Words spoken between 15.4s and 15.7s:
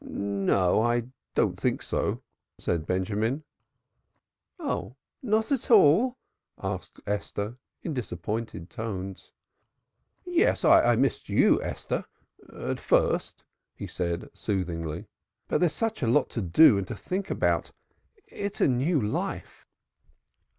"But